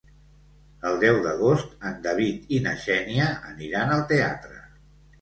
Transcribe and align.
El 0.91 0.97
deu 1.03 1.19
d'agost 1.25 1.77
en 1.91 2.01
David 2.07 2.51
i 2.57 2.65
na 2.67 2.75
Xènia 2.89 3.31
aniran 3.55 3.97
al 4.01 4.07
teatre. 4.15 4.63